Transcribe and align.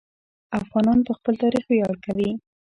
افغانان 0.59 0.99
په 1.07 1.11
خپل 1.17 1.33
تاریخ 1.43 1.63
ویاړ 1.67 1.95
کوي. 2.05 2.31